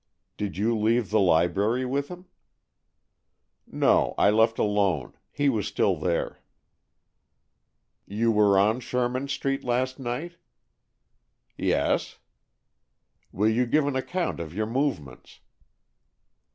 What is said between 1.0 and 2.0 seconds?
the library